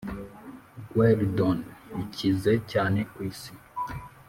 [0.91, 1.57] guerdon
[2.03, 3.51] ikize cyane kwisi